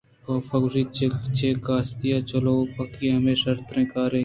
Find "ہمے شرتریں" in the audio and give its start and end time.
3.15-3.87